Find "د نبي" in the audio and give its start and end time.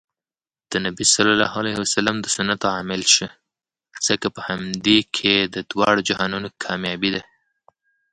0.71-1.05